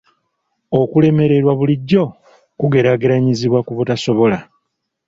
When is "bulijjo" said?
1.59-2.03